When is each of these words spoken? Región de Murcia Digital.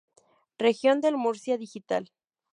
Región 0.57 0.99
de 1.01 1.11
Murcia 1.11 1.59
Digital. 1.59 2.11